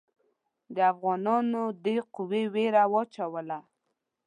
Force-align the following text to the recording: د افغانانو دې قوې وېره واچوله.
د 0.75 0.77
افغانانو 0.93 1.63
دې 1.83 1.97
قوې 2.13 2.43
وېره 2.53 2.83
واچوله. 2.93 3.59